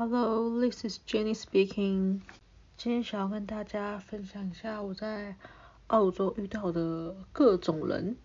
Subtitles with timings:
[0.00, 2.22] Hello, this is Jenny speaking.
[2.78, 5.36] 今天想要跟大家分享一下我在
[5.88, 8.16] 澳洲遇到的各种人，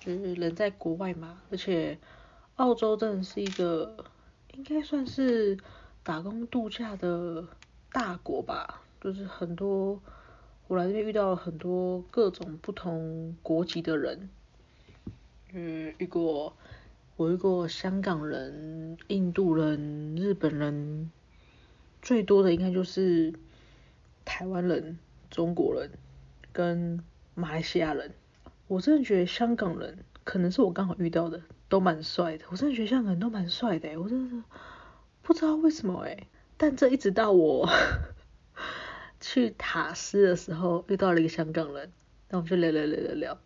[0.00, 1.96] 就是人在国外嘛，而且
[2.56, 4.04] 澳洲真的是一个
[4.54, 5.56] 应该算是
[6.02, 7.46] 打工度假的
[7.92, 10.00] 大国吧，就是很多
[10.66, 14.28] 我来这边遇到了很多各种不同国籍的人，
[15.52, 16.52] 嗯，遇过。
[17.16, 21.12] 我遇过香港人、印度人、日本人，
[22.02, 23.32] 最多的应该就是
[24.24, 24.98] 台湾人、
[25.30, 25.92] 中国人
[26.52, 27.04] 跟
[27.36, 28.10] 马来西亚人。
[28.66, 32.46] 我真的觉得香港人可能是我刚好遇到的，都蛮帅的。
[32.50, 34.44] 我真的觉得香港人都蛮帅的，我真的
[35.22, 37.68] 不知道为什么诶，但这一直到我
[39.20, 41.92] 去塔斯的时候遇到了一个香港人，
[42.30, 43.38] 那我们就聊聊聊聊聊，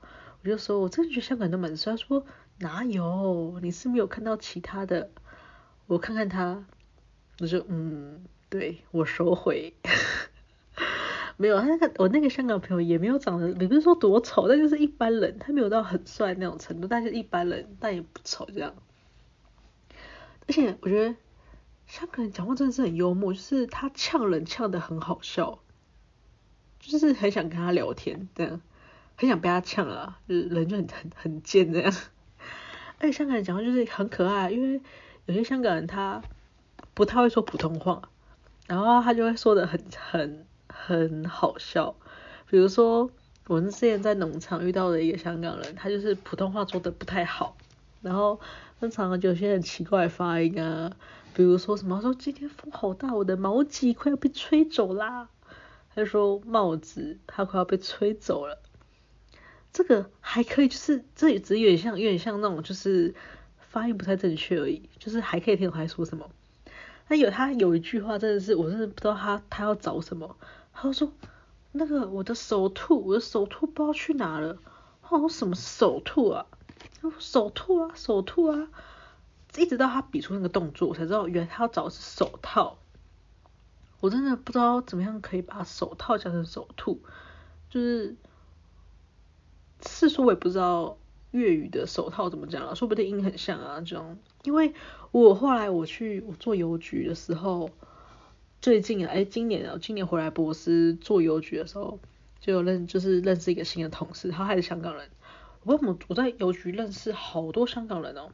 [0.43, 2.25] 我就说我真的觉得香港人都蛮帅，说。
[2.59, 3.59] 哪有？
[3.63, 5.11] 你是没有看到其他的？
[5.87, 6.65] 我看看他，
[7.41, 9.75] 我就嗯，对，我收回。
[11.37, 18.75] 没有，他那个我那个香港朋友也没有长得，也不是说多丑，但就是一般人，他没有到很帅那种程度，但是一般人，但也不丑这样。
[20.49, 21.15] 而且我觉得
[21.87, 25.61] 香港人讲话真的是很幽默，就是他呛人呛得很好笑，
[26.81, 28.61] 就是很想跟他聊天这样，
[29.15, 31.95] 很想被他呛啊，人就很很很贱这样。
[33.01, 34.81] 而且香港人讲话就是很可爱，因为
[35.27, 36.23] 有些香港人他
[36.95, 38.03] 不太会说普通话，
[38.67, 41.95] 然后他就会说的很很很好笑。
[42.49, 43.11] 比如说
[43.47, 47.57] 我们之前在农场遇到的一个香港人，他就是普通话说的不太好，
[48.03, 48.41] 然后
[48.81, 50.91] 经常就有些很奇怪的发音啊，
[51.35, 55.29] 比如说什么说今天风好大，我的毛巾快要被吹走啦，
[55.95, 58.59] 他就说帽子它快要被吹走了。
[59.73, 63.15] 这个还可以，就是这也只有点像，有点像那种就是
[63.61, 66.29] 发音不太正确而已，就是还可以听懂他说什么。
[67.07, 70.37] 那有他有一句话真的是，我真的不知道他他要找什么。
[70.73, 71.13] 他就说
[71.73, 74.59] 那个我的手兔，我的手兔不知道去哪了。
[75.09, 76.47] 哦什么手兔啊？
[77.19, 78.69] 手兔啊，手兔啊。
[79.57, 82.79] 一直到他比出那个动作，我才知道原来他要找的是手套。
[84.01, 87.01] 我真的不知道怎么样可以把手套讲成手兔，
[87.71, 88.17] 就是。
[89.87, 90.97] 是说我也不知道
[91.31, 94.19] 粤语的手套怎么讲了，说不定音很像啊，这样。
[94.45, 94.73] 因为
[95.11, 97.71] 我后来我去我做邮局的时候，
[98.61, 101.99] 最近啊，哎，今年啊，今年回来博斯做邮局的时候，
[102.41, 105.09] 就有认就是认识一个新的同事，他还是香港人。
[105.65, 108.31] 我为什么我在邮局认识好多香港人哦？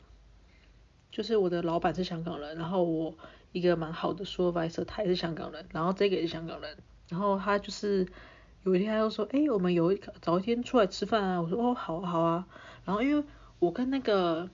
[1.11, 3.15] 就是我的老板是香港人，然后我
[3.53, 6.77] 一个蛮好的 supervisor 他也是香港人，然后这个也是香港人，
[7.09, 8.07] 然后他就是。
[8.65, 11.43] 有一天他就说，哎、我们有一早一天出来吃饭啊。
[11.43, 12.47] 我说，哦，好啊，好啊。
[12.87, 13.23] 然后因为
[13.59, 14.49] 我跟那个，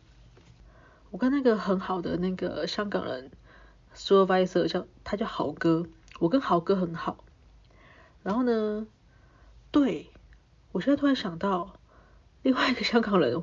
[1.12, 3.30] 我跟那个很好的那个香港人
[3.94, 5.86] supervisor 叫他叫豪哥，
[6.18, 7.24] 我跟豪哥很好。
[8.24, 8.88] 然后呢，
[9.70, 10.10] 对，
[10.72, 11.76] 我现在突然想到
[12.42, 13.36] 另外一个香港人，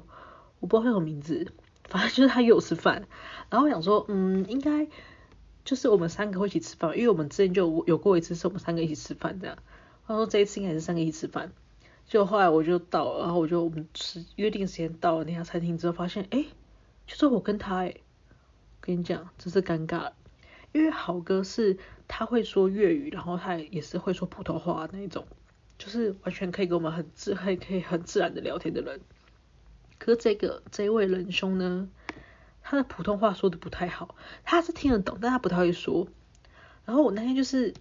[0.59, 1.47] 我不知道他什么名字，
[1.85, 3.07] 反正就是他约我吃饭。
[3.49, 4.85] 然后我想说，嗯，应该
[5.63, 9.57] 就是我们三个会一起吃饭，因为我们之前就有过一次是我们三个一起吃饭这样。
[10.07, 11.51] 他说这一次应该是三个一起吃饭，
[12.06, 16.45] 就后来我就到，然后我就我们吃约定时间到了那家餐厅之后，发现哎，
[17.06, 17.94] 就是我跟他哎，
[18.79, 20.13] 跟你讲，真是尴尬，
[20.72, 25.28] 因为豪哥是他会说粤语，然后他也是会说普通话那一种，
[25.78, 29.01] 就是完全可以跟我们很自可以可以很自然的聊天的人。
[30.00, 31.90] 可是这个这位仁兄呢，
[32.62, 34.16] 他的普通话说的不太好，
[34.46, 36.07] 他是听得懂，但他不太会说。
[36.85, 37.73] 然后我那天就是，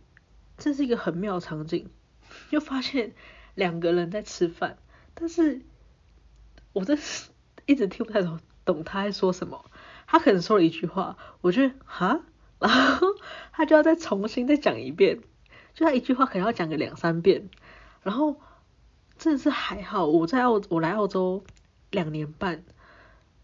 [0.59, 1.88] 这是一个很妙的场景。
[2.50, 3.12] 就发现
[3.54, 4.78] 两个人在吃饭，
[5.14, 5.62] 但是
[6.72, 7.30] 我这是
[7.66, 9.64] 一直听不太懂懂他在说什么。
[10.06, 12.20] 他可能说了一句话，我觉得哈，
[12.60, 13.08] 然后
[13.52, 15.20] 他就要再重新再讲一遍，
[15.74, 17.50] 就他一句话可能要讲个两三遍。
[18.02, 18.40] 然后
[19.18, 21.42] 真的是还好，我在澳我来澳洲
[21.90, 22.62] 两年半，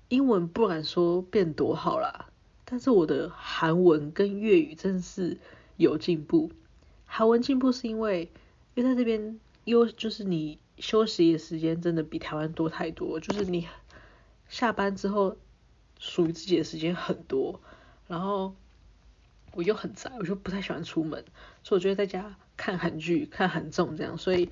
[0.09, 2.27] 英文不敢说变多好啦，
[2.65, 5.39] 但是我的韩文跟粤语真是
[5.77, 6.53] 有进步。
[7.07, 8.31] 韩文进步是因为。
[8.75, 13.69] 因为在这边，又就是你休息的时间真的比台湾多太多，就是你
[14.49, 15.37] 下班之后
[15.99, 17.61] 属于自己的时间很多，
[18.09, 18.55] 然后
[19.53, 21.25] 我又很宅，我就不太喜欢出门，
[21.63, 24.49] 所以我就会在家看韩剧、看韩综这样，所以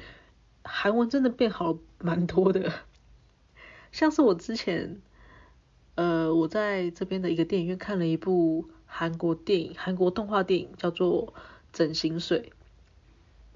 [0.63, 2.73] 韩文真的变好蛮多的。
[3.93, 5.01] 像是我之前，
[5.95, 11.29] 呃，我在这边的一个电影院看了一部韩国电影、韩国动画电影，叫做
[11.73, 12.53] 《整形水》。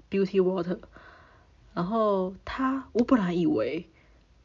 [0.09, 0.79] Beauty Water，
[1.73, 3.89] 然后他，我本来以为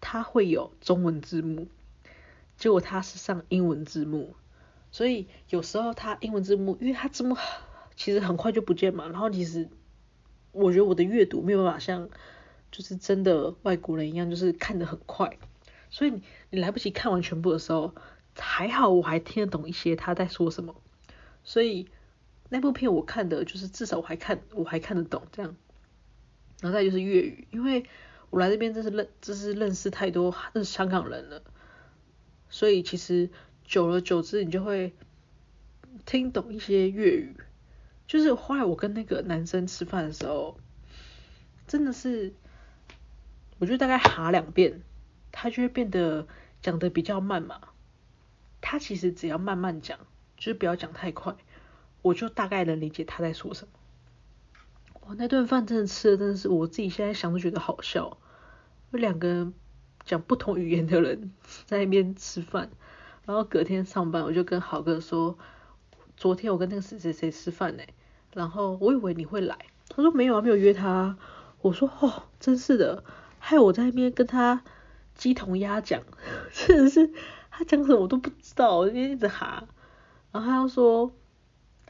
[0.00, 1.68] 他会有中文字幕，
[2.56, 4.34] 结果他是上英文字幕，
[4.90, 7.36] 所以有时候它英文字幕，因为它字幕
[7.94, 9.68] 其实很快就不见嘛，然后其实
[10.52, 12.08] 我觉得我的阅读没有办法像
[12.72, 15.38] 就是真的外国人一样，就是看得很快，
[15.90, 17.94] 所以你你来不及看完全部的时候，
[18.36, 20.74] 还好我还听得懂一些他在说什么，
[21.44, 21.88] 所以
[22.50, 25.56] 那部片我看的就是至少我还看我还看得懂这样，
[26.60, 27.86] 然后再就是粤语，因为
[28.28, 31.42] 我来这边真是认真是认识太多认识香港人了，
[32.50, 33.30] 所以其实。
[33.62, 34.92] 久而久之，你就会
[36.04, 37.36] 听懂一些粤语。
[38.08, 40.58] 就是后来我跟那个男生吃饭的时候，
[41.68, 42.32] 真的是，
[43.60, 44.82] 我就大概哈两遍，
[45.30, 46.26] 他就会变得
[46.60, 47.60] 讲得比较慢嘛。
[48.60, 50.00] 他其实只要慢慢讲，
[50.36, 51.36] 就是不要讲太快，
[52.02, 53.72] 我就大概能理解他在说什么。
[55.02, 58.18] 哇，那顿饭真的吃的真的是我自己现在想都觉得好笑。
[58.90, 59.52] 有两个
[60.04, 61.32] 讲不同语言的人
[61.66, 62.70] 在那边吃饭。
[63.26, 65.38] 然后隔天上班，我就跟豪哥说，
[66.16, 67.82] 昨天我跟那个谁谁谁吃饭呢，
[68.32, 69.56] 然后我以为你会来，
[69.88, 71.16] 他说没有啊，没有约他。
[71.60, 73.04] 我说哦，真是的，
[73.38, 74.64] 害我在那边跟他
[75.14, 76.02] 鸡同鸭讲，
[76.50, 77.12] 真的是
[77.50, 79.68] 他讲什么我都不知道，我就一直哈。
[80.32, 81.12] 然后他又说，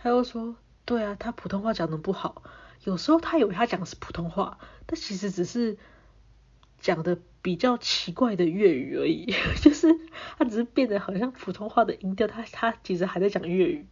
[0.02, 2.43] 他又说，对啊，他普通话讲得不好，
[2.85, 5.76] 有时候他以为他讲的是普通话，但其实只是
[6.79, 7.19] 讲的。
[7.43, 9.32] 比较奇怪的粤语而已，
[9.62, 9.88] 就是
[10.37, 13.87] 他只是变得好像普通话的音调，他他其实还在讲粤语。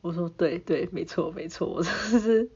[0.00, 2.48] 我说对对，没错没错，我真的是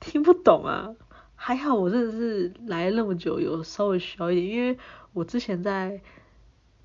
[0.00, 0.94] 听不懂啊。
[1.34, 4.78] 还好我真的是来那么久，有稍微学一点，因为
[5.12, 6.00] 我之前在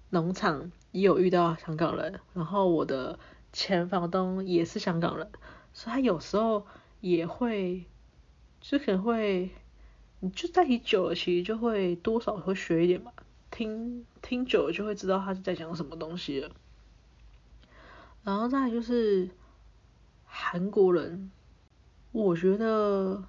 [0.09, 3.17] 农场也有遇到香港人，然后我的
[3.53, 5.31] 前房东也是香港人，
[5.73, 6.65] 所以他有时候
[7.01, 7.85] 也会
[8.61, 9.51] 就可能会。
[10.19, 13.11] 你就在一起久了，其实就会多少会学一点嘛，
[13.51, 16.49] 听听久了就会知道他是在讲什么东西了。
[18.23, 19.29] 然后再就是
[20.25, 21.29] 韩国人，
[22.11, 23.25] 我觉得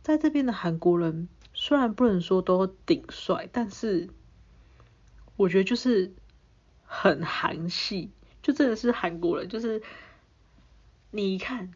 [0.00, 4.10] 在这边的韩国人虽然不能说都顶帅，但是
[5.34, 6.12] 我觉得就是
[6.84, 9.82] 很韩系，就真的是韩国人，就是
[11.10, 11.72] 你一看，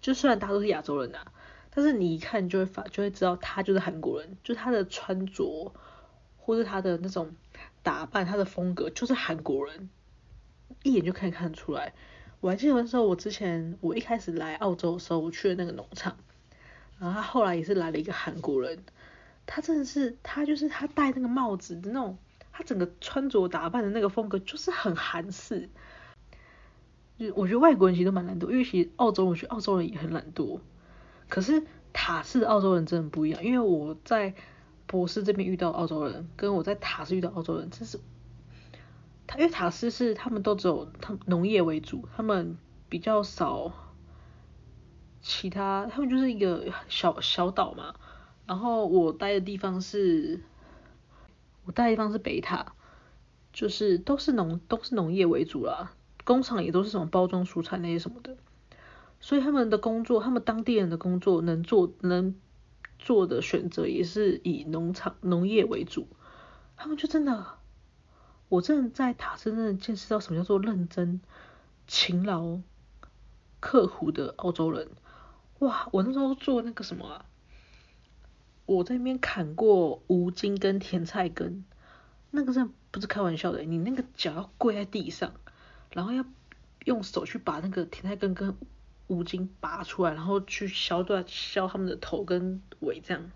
[0.00, 1.32] 就虽然大家都是亚洲人啊。
[1.74, 5.72] 但是你一看就会发，就会知道他就是韩国人，就他的穿着，
[6.36, 7.34] 或是他的那种
[7.82, 9.88] 打扮，他的风格就是韩国人，
[10.82, 11.94] 一眼就可以看得出来。
[12.40, 16.18] 我还记得那时候，我之前我一开始来澳洲的时候，我去了那个农场，
[16.98, 18.84] 然后他后来也是来了一个韩国人，
[19.46, 22.18] 他真的是，他就是他戴那个帽子的那种，
[22.52, 25.70] 他整个穿着打扮的那个风格就是很韩式。
[27.34, 30.60] 我觉得外国人其实都蛮懒惰，因为其实澳洲，我觉得澳洲人也很懒惰。
[31.28, 34.34] 可是塔斯的澳洲人真的不一样，因为我在
[34.86, 37.98] 博斯这边遇到澳洲人，跟我在塔斯遇到澳洲人，真是，
[39.26, 42.58] 他因为塔斯是他们都只有他们农业为主，他们
[42.88, 43.72] 比较少
[45.22, 47.94] 其他，他们就是一个小小岛嘛。
[48.46, 50.40] 然后我待的地方是，
[51.64, 52.74] 我待的地方是北塔，
[53.52, 55.92] 就是都是农都是农业为主啦，
[56.24, 58.36] 工厂也都是什么包装蔬菜那些什么的。
[59.20, 62.34] 所以他们的工作，他们当地人的工作能做能
[62.98, 66.08] 做的选择也是以农场农业为主。
[66.76, 67.46] 他们就真的，
[68.48, 71.20] 我真的在塔斯真的见识到什么叫做认真、
[71.86, 72.58] 勤劳、
[73.60, 74.88] 刻苦的澳洲人。
[75.60, 75.88] 哇！
[75.92, 77.24] 我那时候做那个什么啊，
[78.66, 81.64] 我在那边砍过芜菁跟甜菜根，
[82.32, 85.32] 那个真的不是开玩笑的，你那个脚要跪在地上，
[85.92, 86.24] 然后要
[86.84, 88.56] 用手去把那个甜菜根跟
[89.08, 93.30] 芜菁拔出来，然后去削断削他们的头跟尾，这样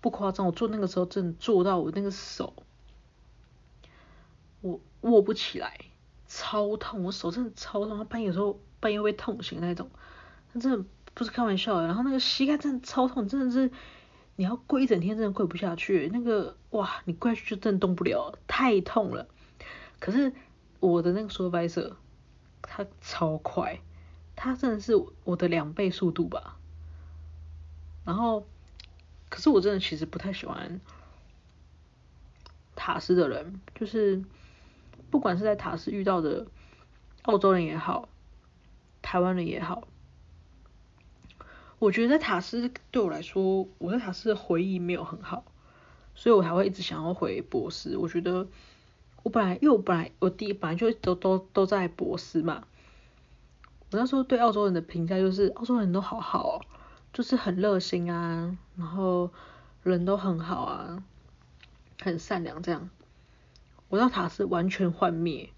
[0.00, 0.46] 不夸张。
[0.46, 2.54] 我做那个时候，真的做到我那个手，
[4.60, 5.78] 我握不起来，
[6.26, 8.04] 超痛，我手真的超痛。
[8.06, 9.90] 半夜时候半夜会痛醒那种，
[10.52, 10.84] 那真的
[11.14, 11.86] 不是开玩笑的。
[11.86, 13.70] 然后那个膝盖真的超痛，真的是
[14.36, 16.08] 你要跪一整天，真的跪不下去。
[16.12, 19.28] 那个哇，你跪下去就真的动不了，太痛了。
[20.00, 20.32] 可是
[20.80, 21.94] 我的那个 supervisor，
[22.62, 23.80] 他超快。
[24.40, 24.92] 他真的是
[25.24, 26.58] 我的两倍速度吧，
[28.04, 28.46] 然后，
[29.28, 30.80] 可是我真的其实不太喜欢
[32.76, 34.22] 塔斯的人，就是
[35.10, 36.46] 不管是在塔斯遇到的
[37.22, 38.08] 澳洲人也好，
[39.02, 39.88] 台湾人也好，
[41.80, 45.44] 我觉得塔斯对我来说，我在塔斯的回忆没有很好，
[46.14, 47.96] 所以我才会一直想要回博士。
[47.96, 48.46] 我觉得
[49.28, 52.64] 我本来，因为我本来我第一本来就都都都在博斯嘛。
[53.90, 56.62] 我那时候对澳洲人的评价就是，澳洲人都好好，
[57.12, 59.30] 就是很热心啊，然后
[59.82, 61.04] 人都很好啊，
[62.00, 62.88] 很善良这样。
[63.90, 65.50] 我到塔斯完全幻灭，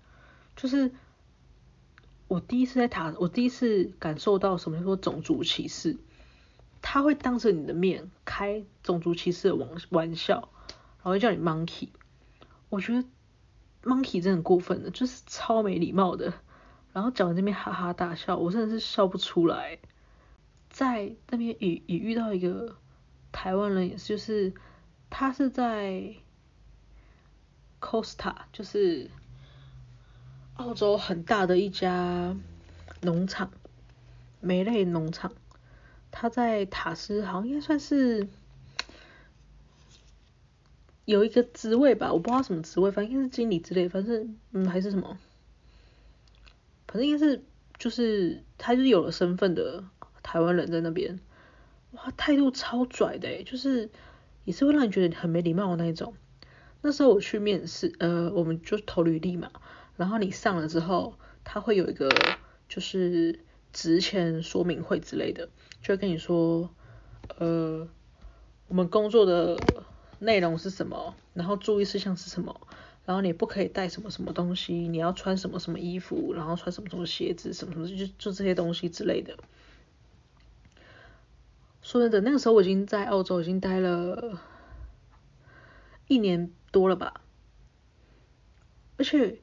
[0.57, 0.91] 就是
[2.27, 5.97] 我第一次在塔，我第一次感受到什么叫做种族歧视。
[6.83, 10.49] 他会当着你的面开种族歧视的玩玩笑，
[11.05, 11.91] 然后叫你 monkey。
[12.69, 13.05] 我觉得
[13.83, 16.33] monkey 真的过分的，就是超没礼貌的。
[16.93, 19.79] 然后讲完这边哈哈大笑，我真的是笑不出来。
[20.69, 22.77] 在那边也也遇到一个
[23.33, 24.53] 台湾人，也是就是
[25.09, 26.15] 他是在
[27.81, 29.11] Costa，就是
[30.55, 32.37] 澳洲很大的一家
[33.01, 33.51] 农场，
[34.41, 35.33] 梅类农场。
[36.11, 38.29] 他在塔斯好像应该算是
[41.11, 45.19] 有一个职位吧，我不知道什么职位，反正应该是经理之类，反正嗯还是什么，
[46.87, 47.43] 反正应该是
[47.79, 49.85] 就是他就是有了身份的
[50.23, 51.19] 台湾人在那边，
[51.93, 53.91] 哇，态度超拽的，就是
[54.45, 56.15] 也是会让你觉得很没礼貌的那一种。
[56.83, 59.51] 那时候我去面试，呃，我们就投履历嘛，
[59.97, 62.09] 然后你上了之后，他会有一个
[62.69, 63.41] 就是
[63.73, 65.49] 职前说明会之类的。
[65.83, 66.71] 就会跟你说，
[67.39, 67.89] 呃，
[68.69, 69.57] 我们工作的
[70.21, 72.61] 内容是什么，然后注意事项是什么，
[73.05, 79.37] 然后你不可以带什么什么东西，你要穿什么什么衣服，然后穿什么什么鞋子，什么什么就就这些东西之类的。
[81.83, 84.39] 说真的，那个时候我已经在澳洲已经待了
[86.07, 87.21] 一年多了吧，
[88.97, 89.41] 而且。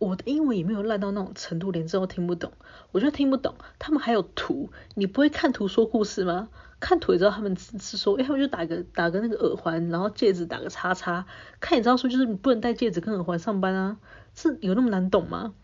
[0.00, 2.52] 我的英文也没有烂到那种程度，连这都听不懂。
[2.92, 6.50] 我就听不懂，他们还有图，你不会看图说故事吗？
[6.80, 11.26] 看图也知道他们是说，哎，他们就打个打个那个耳环，然后戒指打个叉叉，
[11.60, 13.98] 看也知道说就是你不能戴戒指跟耳环上班啊，
[14.34, 15.54] 是有那么难懂吗？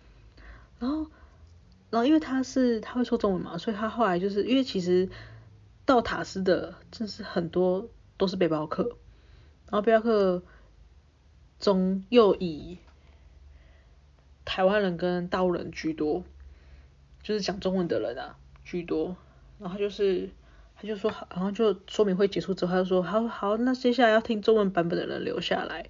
[0.78, 1.06] 然后，
[1.90, 5.08] 然后因为他是他会说中文嘛，所以他后来就是因为其实
[5.84, 8.82] 到塔斯的真是很多都是背包客，
[9.70, 10.42] 然后背包客
[11.58, 12.78] 中又以。
[14.46, 16.22] 台湾人跟大陆人居多，
[17.22, 19.16] 就是讲中文的人啊居多。
[19.58, 20.28] 然后就是
[20.84, 25.86] 就说，然后就说明会结束之后，他就说好好，那接下来要听中文版本的人留下来。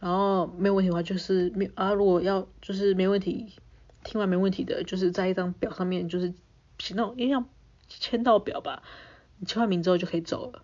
[0.00, 3.52] 然后没有问题的话就是没啊，如果要就是没问题，
[4.04, 6.32] 听完没问题的，就是在一张表上面就是
[6.78, 7.46] 写那种一样
[7.88, 8.82] 签到表吧，
[9.38, 10.62] 你签完名之后就可以走了。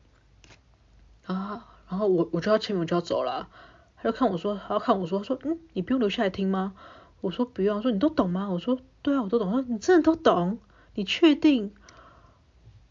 [1.26, 3.48] 啊然后我我就要签名我就要走了，
[3.96, 6.74] 他就看我说，他要看我说，说嗯，你不用留下来听吗？
[7.20, 8.48] 我说不用，说你都懂吗？
[8.50, 9.50] 我说对啊，我都懂。
[9.50, 10.58] 他说你真的都懂？
[10.94, 11.74] 你确定？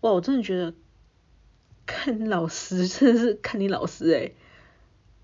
[0.04, 0.74] 哇，我真的觉得
[1.86, 4.36] 看你老师真的是看你老师诶，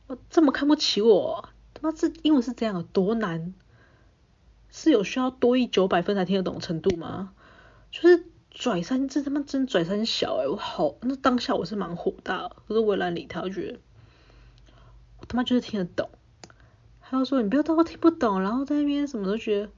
[0.07, 1.49] 我这么看不起我？
[1.73, 3.53] 他妈这英文是这样有，多难？
[4.69, 7.33] 是有需要多一九百分才听得懂程度吗？
[7.91, 13.79] 就是拽三，这他妈真拽三小诶，我好，那当下我是蛮火大，可是我也懒理他，我觉得
[15.19, 16.09] 我他妈就是听得懂。
[17.01, 19.69] 他就说：“你不要当我听不懂，然后在那边什么都觉得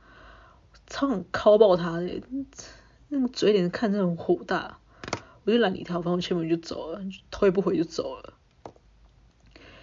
[0.86, 2.22] 超想敲爆他的，
[3.08, 4.78] 那个嘴脸看着很火大。”
[5.44, 8.34] 我就懒理他，反正我签名就走了，头也不回就走了。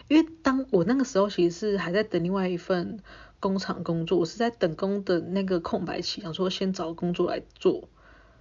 [0.09, 3.01] 因为当我那个时候其实是还在等另外一份
[3.41, 7.89] 工厂工作，我是在等工的那个空白期，想说先找工作来做，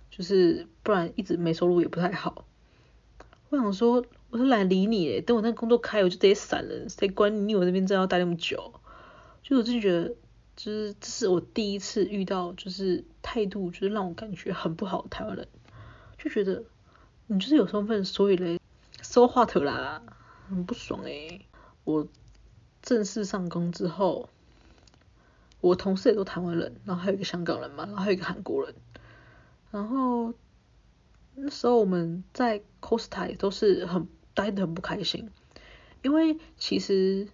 [0.10, 2.46] 就是不然一直没收入也不太好。
[3.50, 7.42] 我想说，我是懒理你诶，等我那个工作开，我就直接闪了，谁管你？
[7.42, 8.74] 你我这边真的要待那么久？
[9.42, 10.10] 就我真觉得，
[10.56, 15.48] 就是这是我第一次遇到，就是态度就是让我感觉很不好的台湾人，
[16.18, 16.64] 就觉得
[17.28, 18.60] 你就是有身份，所以嘞
[19.02, 20.02] 说话头啦，
[20.50, 21.46] 很不爽诶、
[21.84, 22.08] 我
[22.82, 24.30] 正式上工之后，
[25.60, 28.74] 我同事也都台湾人，然后还有一个香港人嘛，然后还有一个韩国人，
[29.72, 30.34] 然后
[31.36, 35.30] 那时候我们在 Costa 也都是很待得很不开心，
[36.02, 37.28] 因为其实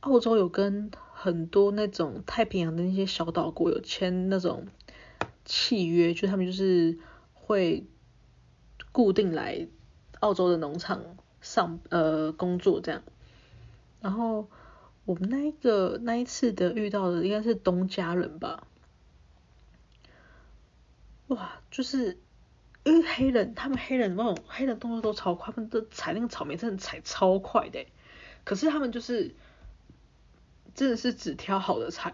[0.00, 4.66] 澳洲有跟很多那种太平洋的那些小岛国有签那种
[5.44, 6.98] 契约，就他们就是
[7.32, 7.86] 会
[8.94, 9.66] 固定来
[10.20, 11.02] 澳洲的农场
[11.42, 13.02] 上呃工作这样。
[14.00, 14.48] 然后
[15.04, 18.66] 我们那一个那一次的遇到的应该是东家人吧，
[21.26, 22.18] 哇，就是
[22.84, 27.84] 因为黑人他们黑人那种黑人动作都超快，他们的采那个草莓真的采超快的，
[28.44, 29.34] 可是他们就是。
[30.74, 32.12] 真的是只挑好的采，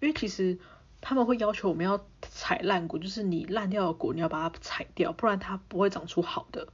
[0.00, 0.58] 因为其实
[1.00, 6.68] 他们会要求我们要采烂果，就是你烂掉的果你要把它采掉，不然它不会长出好的。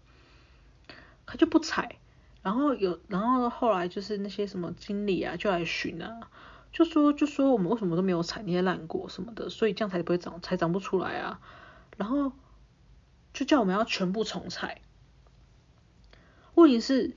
[1.26, 1.96] 他就不采，
[2.42, 6.28] 然后有，然后后来就是那些什么经理啊就来巡啊，
[6.72, 11.40] 就说就说我们为什么都没有采那些烂果什么的，所以这样才不会长，才长不出来啊。
[11.96, 12.32] 然后
[13.32, 14.82] 就叫我们要全部重采。
[16.54, 17.16] 问题是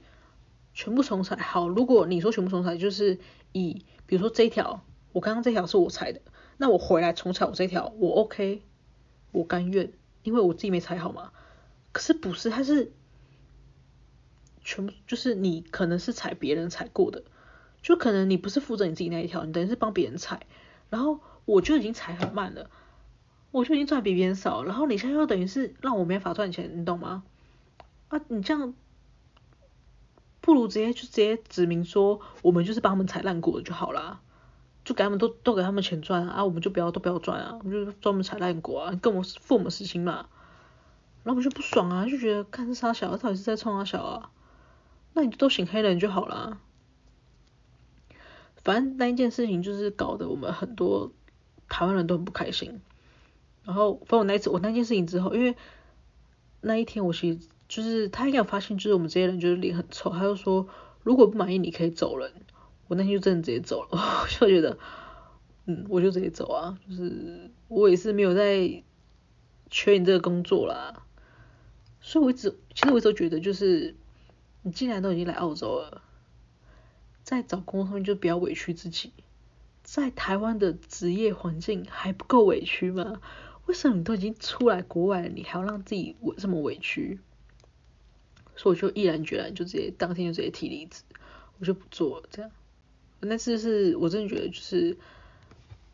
[0.73, 3.19] 全部重采好，如果你说全部重采就是。
[3.53, 4.83] 以比如说这一条，
[5.13, 6.21] 我刚刚这条是我采的，
[6.57, 8.63] 那我回来重踩我这条，我 OK，
[9.31, 11.31] 我甘愿，因为我自己没踩好嘛。
[11.91, 12.91] 可是不是，它是
[14.63, 17.23] 全部就是你可能是踩别人踩过的，
[17.81, 20.45] 就可能你不是负责你自己那一条，你等于是帮别人踩，
[20.89, 22.69] 然后我就已经踩很慢了，
[23.51, 27.23] 我就已经赚比别人少，然后你现在又等于是让我没法赚钱，你懂吗？
[28.09, 28.73] 啊，你这样
[30.41, 34.21] 不如直接就直接指明说，我们就是帮他们踩烂过的就好啦。
[34.87, 40.29] 就给他们都都给他们钱赚啊，我们就不要都不要赚啊，我们就专门踩烂果啊，跟我付我们时薪嘛，
[41.25, 44.31] 然后我就不爽啊，就觉得看杀小，到底是在冲三小啊，
[45.11, 46.61] 那你就都请黑人就好了，
[48.63, 51.11] 反正那一件事情就是搞得我们很多
[51.67, 52.79] 台湾人都很不开心，
[53.65, 55.57] 然后反正我那一次我那件事情之后，因为
[56.61, 60.65] 那一天我其实就是他应该有发现，就是我们这些人就是脸很臭，他就说
[61.03, 62.31] 如果不满意你可以走人。
[62.87, 63.89] 我那天就真的直接走了，
[64.23, 64.77] 我就觉得，
[65.65, 68.83] 嗯，我就直接走啊，就是我也是没有在
[69.69, 71.03] 缺你这个工作啦，
[71.99, 73.95] 所以我一直，其实我一直都觉得，就是
[74.61, 76.01] 你既然都已经来澳洲了，
[77.23, 79.11] 在找工作上面就不要委屈自己，
[79.83, 83.21] 在台湾的职业环境还不够委屈吗？
[83.65, 87.19] 为什么你都已经出来国外了，你还要让自己委这么委屈？
[88.55, 91.03] 所以我就毅然决然就直接当天就直接提离职，
[91.59, 92.49] 我就不做了，这样。
[93.19, 94.95] 那次是我真的觉得，就是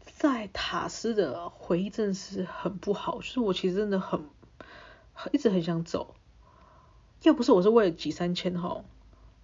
[0.06, 3.20] 在塔斯的回忆真的是很不好。
[3.20, 4.22] 就是我其实真的很，
[5.14, 6.16] 很一直很想走，
[7.22, 8.84] 要不是我是为了挤三千哈，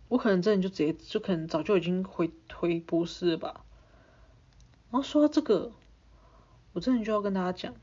[0.10, 3.64] 我可能真的就直接就可能早就已经回回博士了吧。
[4.92, 5.72] 然后说到这个，
[6.74, 7.74] 我真的就要跟大家讲，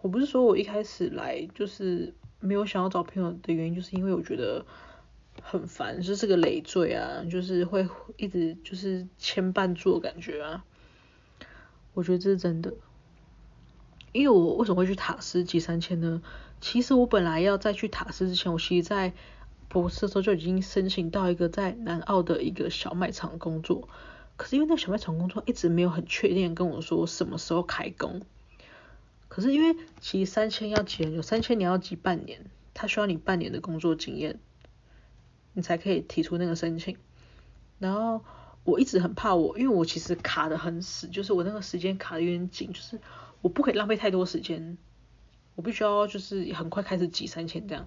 [0.00, 4.64] 我不是说我一开始来就是没有想要找朋友的原因，就是因为我觉得。
[5.40, 10.64] 很烦，就是个累赘啊，就是会一直就是牵绊住的感觉啊。
[11.94, 12.74] 我觉得这是真的，
[14.12, 16.22] 因为我为什么会去塔斯集三千呢？
[16.60, 19.12] 其实我本来要再去塔斯之前，我其实在
[19.68, 23.88] 博士的时候就已经申请到一个在南澳的一个小卖场工作，
[24.36, 28.22] 可是因为那个小卖场工作一直没有很确定跟我说什么时候开工。
[29.28, 34.38] 可是因为其实三千要挤，有三千你要挤半年，他需要你半年的工作经验。
[35.54, 36.96] 你才可以提出那个申请，
[37.78, 38.24] 然后
[38.64, 43.00] 我一直很怕我，因为我其实卡得很死，就是我那个时间卡得有点紧，就是
[43.40, 44.78] 我不可以浪费太多时间，
[45.54, 47.86] 我必须要就是很快开始挤三千这样。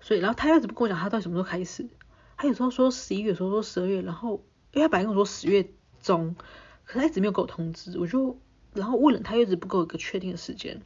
[0.00, 1.88] 所以，然后他一直不跟我讲他到底什么时候开始，
[2.36, 6.36] 他有时候说十一月，有时候说十二月，然后因为他本来跟我说十月中，
[6.84, 8.38] 可他一直没有给我通知，我就
[8.74, 10.82] 然后问了他，一直不给我一个确定的时间，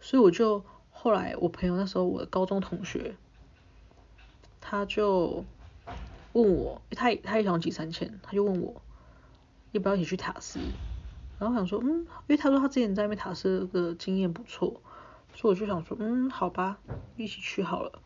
[0.00, 3.14] 所以我就后来我朋友那时候我的高中同学。
[4.68, 5.44] 他就
[6.32, 8.82] 问我，他他也想挤三千，他就问我
[9.70, 10.58] 要不要一起去塔斯，
[11.38, 14.82] 然后想说，嗯，因为他说他之前在那边塔斯的经验不错，
[15.34, 16.78] 所以我就想说，嗯，好吧，
[17.16, 18.02] 一起去好了，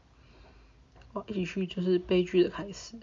[1.14, 2.94] 哇，一起去就是悲剧的开始，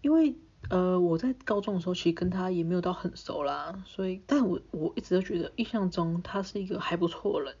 [0.00, 0.36] 因为
[0.68, 7.56] 呃我在高中的时候其实跟他也没有到很熟啦，所以但我我一直都觉得印象中他是一个还不错的人。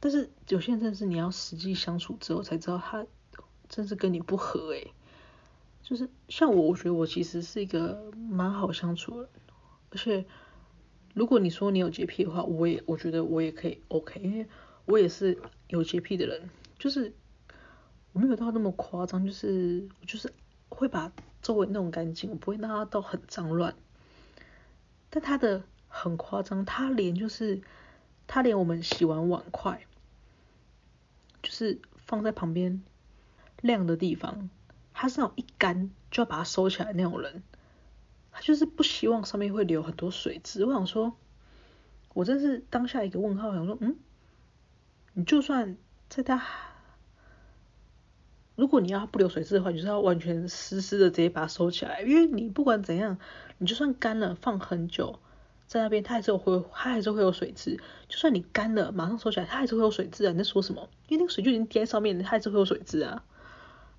[0.00, 3.04] 但是有些人真的是你要实际相处之后才知道他
[3.68, 4.92] 真是跟你不合诶、
[5.82, 9.28] 就是像我，我觉得我其实是一个蛮好相处的，
[9.90, 10.24] 而且
[11.14, 14.46] 如果你说你有洁癖的话，我也我觉得我也可以 OK，因为
[14.84, 17.12] 我也是有洁癖的人，就是
[18.12, 20.32] 我没有到那么夸张，就是就是
[20.68, 23.74] 会把周围弄干净，我不会让它到很脏乱，
[25.10, 27.60] 但他的很夸张，他连就是
[28.26, 29.84] 他连我们洗完碗筷。
[31.42, 32.82] 就是放在旁边
[33.60, 34.50] 晾的地方，
[34.92, 37.42] 他是那种一干就要把它收起来那种人，
[38.32, 40.64] 他就是不希望上面会留很多水渍。
[40.64, 41.16] 我想说，
[42.14, 43.96] 我真是当下一个问号，想说，嗯，
[45.14, 45.76] 你就算
[46.08, 46.42] 在他，
[48.56, 53.18] 如果你要不留水渍的话，你就是要完全湿湿的直接把它收起来，因为你不管怎样，
[53.58, 55.20] 你就算干了放很久。
[55.68, 57.78] 在那边，它还是会，它还是会有水渍。
[58.08, 60.32] 就算你干了，马上收起来，它还是会有水渍啊！
[60.32, 60.88] 你在说什么？
[61.08, 63.22] 因为那个水就已经滴在上面，它还是会有水渍啊。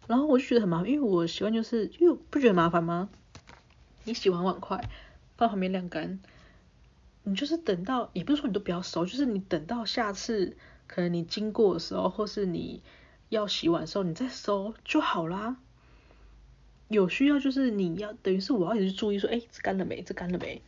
[0.08, 3.08] 然后我就觉得很麻烦，因为我习惯就是，因为不觉得麻烦吗？
[4.03, 4.89] 你洗完碗筷
[5.38, 6.19] 放旁边晾干，
[7.21, 12.82] 你就是等到，也不是说你都不要收，就是你等到下次可能你经过的时候，或是你
[13.29, 15.58] 要洗碗的时候，你再收就好啦。
[16.88, 20.01] 有需要就是你要，等于是我要一直注意说，哎，这干了没？
[20.01, 20.60] 这干了没？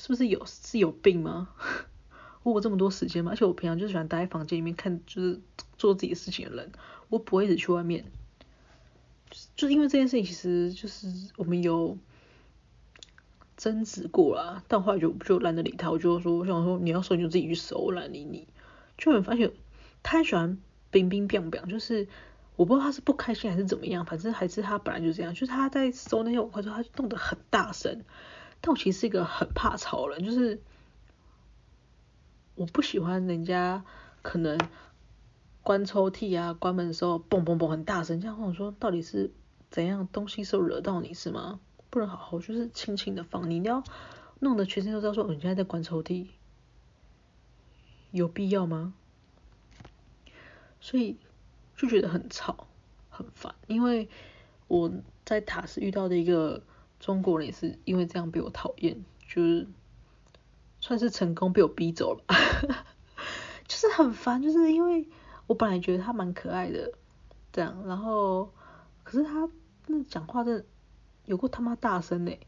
[0.00, 1.50] 是不是有是有病吗？
[2.42, 3.32] 我有这么多时间吗？
[3.32, 5.40] 而且我平常就喜欢待在房间里面看，就是
[5.76, 6.72] 做自己事情的人，
[7.10, 8.06] 我不会一直去外面。
[9.54, 11.98] 就是因为这件事情，其实就是我们有
[13.58, 18.48] 争执过啦，但后来就就懒得理他，我就说我想说你要收你就自己去收，我懒理你。
[18.96, 19.52] 就很发现
[20.02, 20.56] 他喜欢
[20.90, 22.08] 冰冰冰冰，就是
[22.56, 28.02] 我不知道他是不开心还是怎么样，反正还是他本来就这样，就是他在收那些碗筷的时候，他就动得很大声。
[28.62, 30.60] 但我其实是一个很怕吵的人，就是
[32.54, 33.82] 我不喜欢人家
[34.20, 34.58] 可能
[35.62, 39.32] 关抽屉啊、关门的时候嘣嘣嘣很大声，这样我说到底是
[39.70, 41.58] 怎样东西是惹到你是吗？
[41.88, 43.82] 不能好好就是轻轻的放，你一定要
[44.40, 46.26] 弄得全身都知道说，你现在在关抽屉，
[48.10, 48.92] 有必要吗？
[50.80, 51.16] 所以
[51.76, 52.66] 就觉得很吵
[53.08, 54.10] 很烦，因为
[54.68, 54.92] 我
[55.24, 56.62] 在塔斯遇到的一个。
[57.00, 59.66] 中国人也是因为这样被我讨厌，就是
[60.80, 62.24] 算是成功被我逼走了，
[63.66, 65.08] 就是很烦，就是因为
[65.46, 66.92] 我本来觉得他蛮可爱的，
[67.52, 68.52] 这样，然后
[69.02, 69.48] 可是他
[69.86, 70.64] 那讲话真的
[71.24, 72.38] 有过他妈大声诶，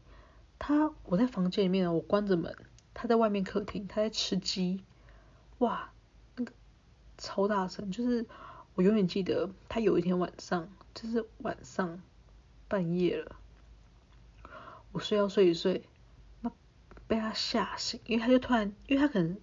[0.59, 2.55] 他我在房间里面，我关着门，
[2.93, 4.83] 他在外面客厅，他在吃鸡，
[5.57, 5.91] 哇，
[6.35, 6.53] 那个
[7.17, 8.25] 超大声，就是
[8.75, 12.01] 我永远记得他有一天晚上，就是晚上
[12.67, 13.35] 半夜了。
[14.93, 15.83] 我睡要睡一睡，
[16.41, 16.51] 那
[17.07, 19.35] 被他吓醒，因为他就突然，因为他可能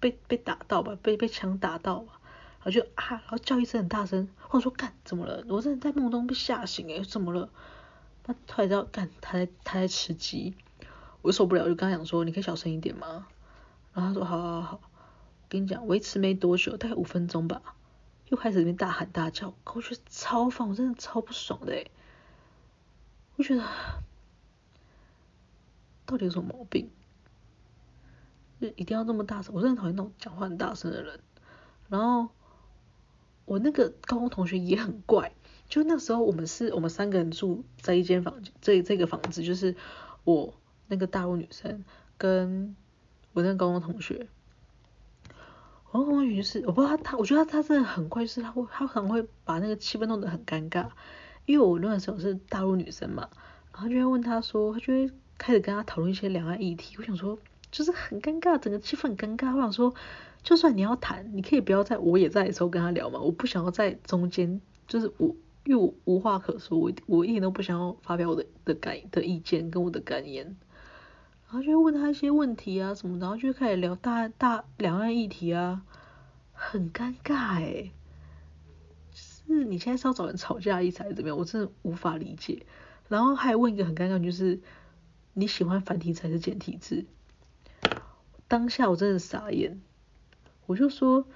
[0.00, 2.20] 被被打到吧，被被枪打到吧，
[2.58, 5.44] 然后就啊，然后叫一声很大声，或者说干怎么了？
[5.48, 7.48] 我真的在梦中被吓醒诶，怎么了？
[8.24, 10.56] 他突然知道干他在他在吃鸡，
[11.22, 13.28] 我受不了，就跟他讲说你可以小声一点吗？
[13.94, 17.62] 然后他说好好好，我跟你讲维持没多久，大概五分钟吧，
[18.28, 21.92] 又开始那边大喊大叫，我觉得超烦，我真的超不爽的诶，
[23.36, 23.62] 我觉得。
[26.06, 26.88] 到底有什么毛病？
[28.58, 29.54] 就一定要这么大声？
[29.54, 31.20] 我真的讨厌那种讲话很大声的人。
[31.90, 32.30] 然后
[33.44, 35.32] 我那个高中同学也很怪，
[35.68, 39.76] 就那时候我们是我们三个人住在一间房间，这这个房子就是
[40.24, 40.54] 我
[40.86, 41.84] 那个大陆女生
[42.16, 42.74] 跟
[43.34, 44.26] 我那个高中同学。
[45.90, 50.88] 我高中同学就是我不知道他他，我觉得他他真的很怪，就是他会他可能会把那个气氛弄得很尴尬，
[51.44, 53.28] 因为我那个时候是大陆女生嘛，
[53.74, 55.10] 然后就会问他说，他就会。
[55.38, 57.38] 开始跟他讨论一些两岸议题，我想说
[57.70, 59.54] 就是很尴尬，整个气氛很尴尬。
[59.54, 59.94] 我想说，
[60.42, 63.20] 就算你要谈，你可以不要在我也在的时候跟他聊嘛。
[63.20, 70.56] 我不想要在中间，就是我因为我无话可说，我我一点都不想要发表我的的感的意见跟我的感言。
[71.48, 75.82] 然后就会问他一些问题啊什么，然后就开始聊大大两岸议题啊，
[76.52, 77.92] 很尴尬诶。
[79.12, 81.36] 是你现在是要找人吵架的意思还是怎么样？
[81.36, 82.64] 我真的无法理解。
[83.08, 84.58] 然后还问一个很尴尬，就是。
[85.38, 87.04] 你喜欢繁体字还是简体字？
[88.48, 89.82] 当下我真的傻眼，
[90.64, 91.26] 我就说，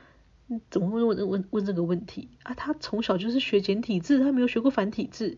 [0.70, 2.54] 怎么会问问问这个问题啊？
[2.54, 5.36] 他从小就是学简体字，他没有学过繁体字。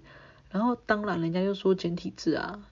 [0.49, 2.69] 然后当然人家就说简体字啊，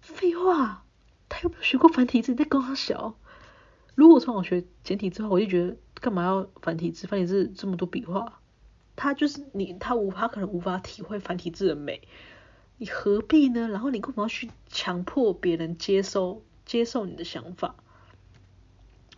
[0.00, 0.82] 废话，
[1.28, 3.14] 他又没有学过繁体字，你在跟他小。
[3.94, 7.06] 如果从小学简体字的话，我就觉得干嘛要繁体字？
[7.06, 8.40] 繁体字这么多笔画，
[8.96, 12.02] 他就是你，他无他可能无法体会繁体字的美。
[12.78, 13.68] 你何必呢？
[13.68, 17.74] 然后你干嘛要去强迫别人接受接受你的想法？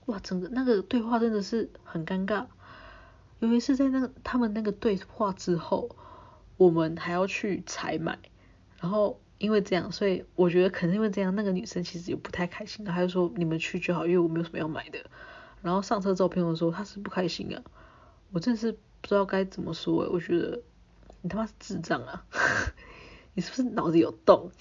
[0.07, 2.47] 哇，整个那个对话真的是很尴尬。
[3.39, 5.95] 尤其是在那个他们那个对话之后，
[6.57, 8.19] 我们还要去采买，
[8.81, 12.85] 然后因为这样，所以我觉得可能因为这样，那个女生其实也不太开心。
[12.85, 14.99] 她就说你们去就好，因为我没有什么要买的。
[15.63, 17.63] 然后上车之后，朋友说她是不开心啊。
[18.33, 20.63] 我真的是不知道该怎么说，我觉得
[21.21, 22.25] 你他妈是智障啊！
[23.41, 24.51] 你是不是脑子有洞？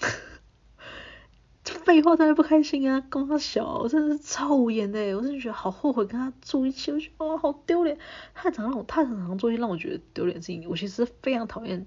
[1.84, 2.98] 废话当然不开心啊！
[3.10, 7.98] 跟他小，我真的是超无言的，我真的觉得好后悔跟他住一起，我觉得哦好丢脸。
[8.32, 10.66] 他常让我，他常常做一些让我觉得丢脸的事情。
[10.66, 11.86] 我其实非常讨厌，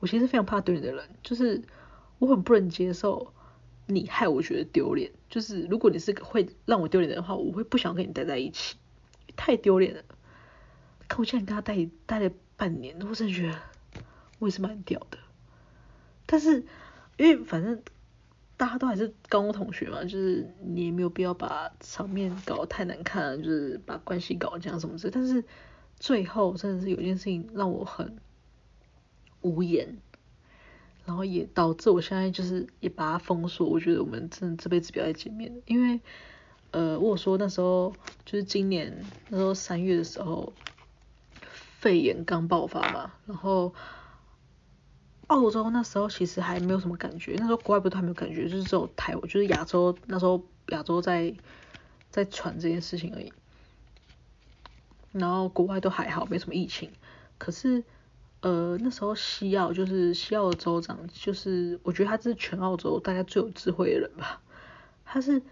[0.00, 1.62] 我其实非常怕丢脸的人，就是
[2.18, 3.34] 我很不能接受
[3.84, 5.12] 你害我觉得丢脸。
[5.28, 8.76] 就是如果你是会让我丢脸的话，我会不想跟你待在一起，
[9.36, 10.02] 太丢脸了。
[11.06, 13.58] 可我竟然跟他待待了半年，我真的觉得
[14.38, 15.18] 我也是蛮屌的。
[16.30, 16.62] 但是，
[17.16, 17.82] 因为反正
[18.58, 25.10] 大家都还是高中同学嘛，就是你也没有必要把场面搞得太难看，就是把关系搞这样什么之类。
[25.10, 25.42] 但是
[25.98, 28.18] 最后真的是有件事情让我很
[29.40, 29.96] 无言，
[31.06, 33.66] 然后也导致我现在就是也把他封锁。
[33.66, 35.98] 我觉得我们真的这辈子不要再见面了，因为
[36.72, 37.94] 呃，我说那时候
[38.26, 40.52] 就是今年那时候三月的时候，
[41.78, 43.74] 肺炎刚爆发嘛，然后。
[45.28, 51.34] 澳洲那时候其实还没有什么感觉，那时候国外不都还没有感觉，就是只有台湾，就是亚洲那时候亚洲在
[52.10, 53.32] 在传这件事情而已。
[55.12, 56.90] 然后国外都还好，没什么疫情。
[57.38, 57.82] 可是
[58.40, 64.40] 呃，那时候西澳就是西澳的州长，就是我觉得他是全澳洲大家最有智慧的人吧。
[65.04, 65.42] 他是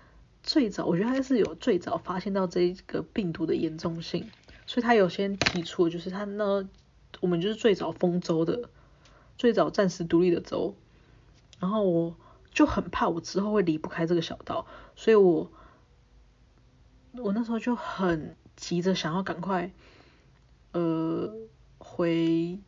[0.43, 4.31] 最早，我觉得他是有最早发现到这个病毒的严重性，
[4.67, 6.67] 所以他有先提出，就是他那，
[7.21, 8.69] 我们就是最早封州的，
[9.39, 10.75] 最早暂时独立的州。
[11.59, 12.17] 然后我
[12.51, 15.51] 就很怕我之后会离不开这个小岛，所以我
[17.13, 19.73] 我那时候就很急着想要赶快，
[20.73, 21.35] 呃，
[21.79, 22.59] 回。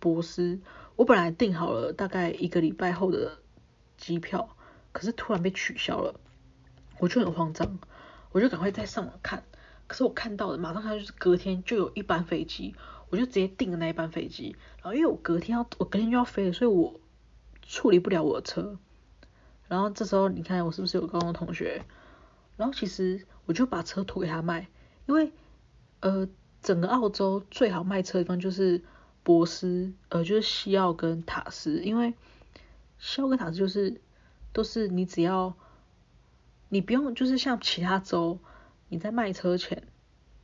[0.00, 0.60] 博斯，
[0.94, 3.38] 我本来订好了大概一个礼拜后的
[3.96, 4.56] 机票，
[4.92, 6.20] 可是突然被取消了，
[7.00, 7.80] 我就很慌张，
[8.30, 9.42] 我就赶快再上网看，
[9.88, 12.76] 可是我看到的马上看就是隔天就有一班飞机，
[13.10, 17.00] 我就直接订了那一班飞机，然后因为我隔天要我隔天就要飞了，所以我
[17.62, 18.78] 处理不了我的车，
[19.68, 21.84] 然后这时候你看我是不是有高中同学，
[22.56, 24.68] 然后其实我就把车托给他卖，
[25.06, 25.32] 因为
[26.00, 26.28] 呃
[26.62, 28.82] 整个澳洲最好卖车的地方就是。
[29.24, 32.14] 博斯，呃，就是西澳跟塔斯，因为
[32.98, 34.00] 西澳跟塔斯就是
[34.54, 35.52] 都是你只要
[36.70, 38.38] 你不用，就是像其他州，
[38.88, 39.82] 你在卖车前，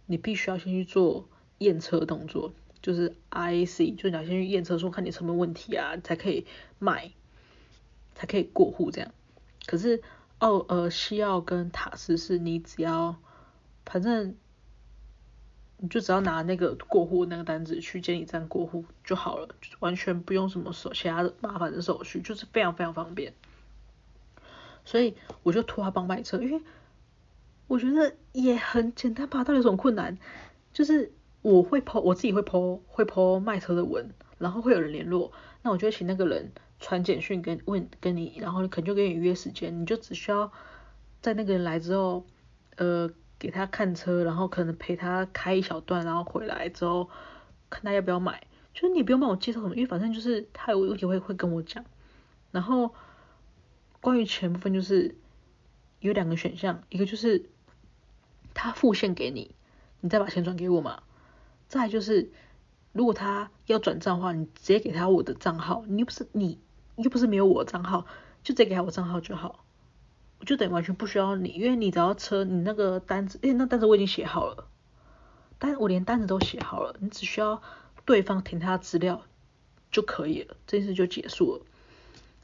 [0.05, 1.27] 你必须要先去做
[1.65, 6.47] 验车动作，就是 I C，就你要先去验车，说看你什么问题啊，才可以
[6.79, 7.11] 卖，
[8.15, 9.11] 才可以过户这样。
[9.67, 10.03] 可是
[10.39, 13.17] 澳呃西澳跟塔斯是你只要
[13.85, 14.37] 反正。
[15.79, 19.49] 你就只要拿那个过户那个单子去监理站过户就好了，
[19.81, 23.35] 完全不用什么手其他的麻烦的手续，就是非常非常方便。
[24.85, 26.63] 所以我就托他帮卖车，因为
[27.67, 30.17] 我觉得也很简单吧，到底有什么困难？
[30.73, 31.13] 就是
[31.45, 35.31] 我会 po，我自己会 po，会 po 卖车的文，然后会有人联络，
[35.63, 40.51] 那我就请那个人传简讯跟问跟你，然后可能就跟你约时间，你就只需要
[41.21, 42.27] 在那个人来之后，
[42.77, 43.11] 呃。
[43.37, 47.11] 给他看车，然后可能陪他开一小段，然后回来之后
[47.69, 51.85] 看他要不要买，就是你不用帮我介绍什么，因为反正就是他有问题会会跟我讲。
[52.53, 52.95] 然后
[54.01, 55.17] 关于钱部分就是
[55.99, 57.51] 有两个选项，一个就是
[58.55, 59.55] 他付现给你，
[60.01, 61.03] 你再把钱转给我嘛。
[61.69, 62.31] 再就是
[62.93, 66.61] 如果他要转账的话，你直接给他我的账号，你又不是你
[66.97, 68.07] 又不是没有我的账号，
[68.43, 69.65] 就直接给他我账号就好。
[70.45, 74.69] 就等于完全不需要你，因为你只要车，你那个单子，诶，那单子我已经写好了，
[75.59, 77.63] 单我连单子都写好了，你只需要
[78.05, 79.23] 对方填他资料
[79.91, 81.63] 就可以了，这件事就结束了。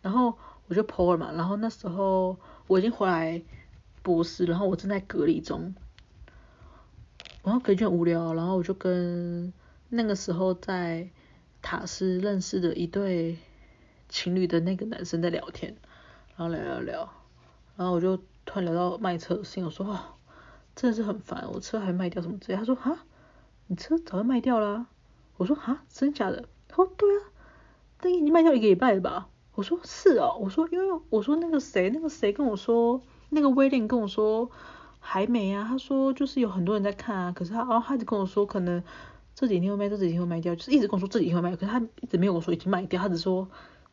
[0.01, 3.43] 然后我就 po 了嘛，然后那时候我已经回来
[4.03, 5.75] 博斯，然后我正在隔离中，
[7.43, 9.53] 然后感觉很无聊，然后我就跟
[9.89, 11.09] 那个时候在
[11.63, 13.39] 塔斯认识的一对
[14.09, 15.75] 情侣的那个男生在聊天，
[16.37, 17.13] 然后聊聊聊。
[17.77, 19.99] 然后我就突然聊到卖车的事情，我说哦，
[20.77, 22.59] 真的是很烦，我车还卖掉什么之类。
[22.59, 23.05] 他说哈，
[23.69, 24.87] 你车早就卖掉了。
[25.39, 26.47] 我说哈，真假的？
[26.69, 27.25] 他说对啊，
[28.03, 29.29] 那已经卖掉一个礼拜了吧？
[29.55, 34.51] 我说是哦，我说因为我说那个谁那个谁跟我说，那个威廉跟我说
[35.01, 35.67] 还没啊。
[35.69, 38.81] 他说就是有很多人在看啊，可是他哦，他一直跟我说可能
[39.35, 43.49] 这几天会卖，这几天会卖掉，就是一直跟我说这几天会卖，可是他一直没有跟我说已经卖掉，他只说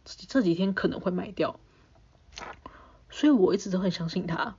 [0.05, 1.59] 这几天可能会卖掉。
[3.09, 4.55] 所以我一直都很相信他，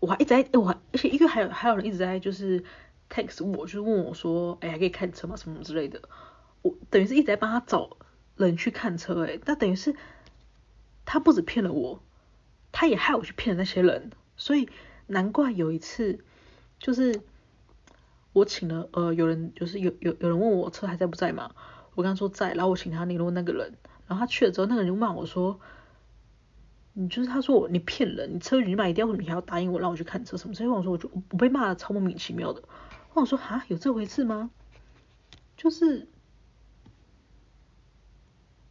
[0.00, 2.62] 我还一直在，我还而且因为还有还有人一直在就是
[3.08, 5.36] text 我，就是问我说，哎，还可以看车吗？
[5.36, 6.02] 什么之类的，
[6.62, 7.96] 我等于是一直在帮他找
[8.36, 9.94] 人去看车，哎，那等于是
[11.04, 12.02] 他不止骗了我，
[12.72, 14.68] 他也害我去骗了那些人，所以
[15.06, 16.24] 难怪有一次
[16.78, 17.20] 就是
[18.32, 21.54] 我请了呃有人就是有有有人问我车还在不在嘛，
[21.94, 25.60] 我跟他说在，然后我请他联络那个人，然后他去了之后，那个人就骂我说。
[26.94, 30.54] 你就是他说我你骗人，你车已经卖掉，你还要答应我让我去看车什么？
[30.54, 32.62] 所以我说我就我被骂的超莫名其妙的。
[33.14, 34.50] 我说哈，有这回事吗？
[35.56, 36.06] 就是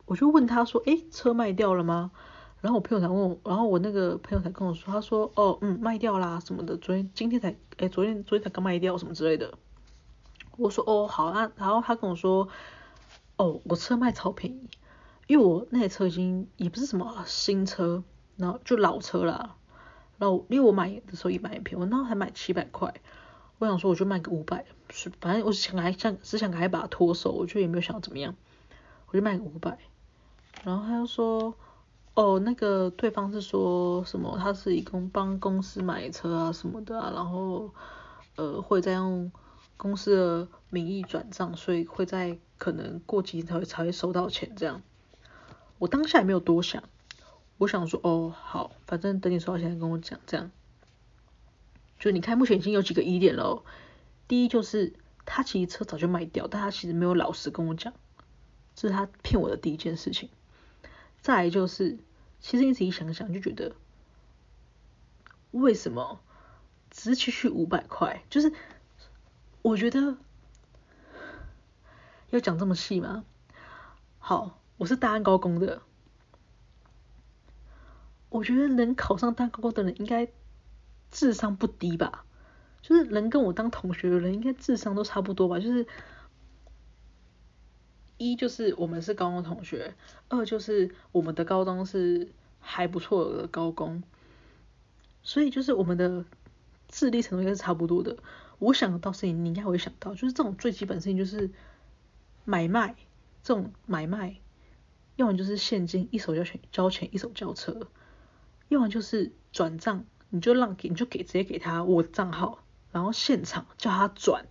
[0.06, 2.12] 我就问他说，诶，车卖掉了吗？
[2.62, 9.54] 然后我朋友才问我，然后我那个朋友才跟我说，他说哦嗯卖掉啦什么的，昨天今天才诶，昨天昨天才刚卖掉什么之类的。
[10.58, 12.48] 我说哦好啊，然后他跟我说
[13.36, 14.70] 哦我车卖超便宜。
[15.28, 18.04] 因为我那台车已经也不是什么新车，
[18.36, 19.56] 然后就老车啦。
[20.18, 22.94] 然后因为我买的时候也买一瓶，我那时候还买七百块，
[23.58, 28.36] 我想说我就卖个五百，是反正我想还想只想赶快把它脱手，我就也没有想怎么样，
[29.08, 29.78] 我就卖个五百。
[30.66, 31.56] 然后他就说，
[32.22, 37.74] 哦那个对方是说什么，他是一共帮公司买车啊什么的啊，然后
[38.36, 39.32] 呃会再用
[39.76, 44.84] 公司的名义转账，所以会在可能过几天才会才会收到钱这样。
[45.80, 46.84] 我当下也没有多想，
[47.58, 50.52] 我想说哦好，反正等你收到钱跟我讲这样。
[51.98, 53.64] 就你看目前已经有几个疑点了，
[54.28, 54.94] 第一就是
[55.26, 57.92] 他其实车早就卖掉，但他其实没有老实跟我讲，
[58.76, 60.30] 这是他骗我的第一件事情。
[61.22, 62.00] 再来就是，
[62.42, 63.76] 其实你自己想想就觉得，
[65.52, 66.20] 为什么
[66.90, 68.24] 只区区五百块？
[68.30, 68.52] 就是
[69.62, 70.18] 我觉得
[72.32, 73.24] 要讲这么细吗？
[74.18, 75.84] 好，我是大安高工的，
[78.30, 80.28] 我觉得能考上大高工的人应该
[81.12, 82.26] 智商不低吧？
[82.82, 85.60] 就是能跟我当同学的人，应该智商都差不多吧？
[85.60, 85.86] 就是。
[88.22, 89.96] 一就是我们是高中同学，
[90.30, 92.30] 二就是我们的高中是
[92.60, 94.04] 还不错的高工，
[95.24, 96.24] 所以就是我们的
[96.88, 98.18] 智力程度应该是差不多的。
[98.60, 101.50] 我想到事情，你应该会想到，就是这种最基本事情就是
[102.46, 102.96] 买卖，
[103.42, 104.38] 这种买卖，
[105.16, 107.88] 要么就是现金一手交钱交钱一手交车，
[108.68, 112.60] 要么就是转账，你就让给你就给直接给他我账号，
[112.92, 114.46] 然后现场叫他转。